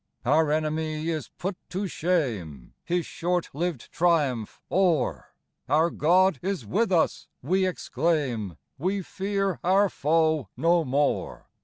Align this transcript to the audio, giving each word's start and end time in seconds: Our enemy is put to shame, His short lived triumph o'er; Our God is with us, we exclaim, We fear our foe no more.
Our 0.25 0.49
enemy 0.51 1.09
is 1.09 1.29
put 1.37 1.57
to 1.69 1.85
shame, 1.85 2.73
His 2.83 3.05
short 3.05 3.51
lived 3.53 3.91
triumph 3.91 4.59
o'er; 4.71 5.27
Our 5.69 5.91
God 5.91 6.39
is 6.41 6.65
with 6.65 6.91
us, 6.91 7.27
we 7.43 7.67
exclaim, 7.67 8.57
We 8.79 9.03
fear 9.03 9.59
our 9.63 9.89
foe 9.89 10.49
no 10.57 10.83
more. 10.83 11.45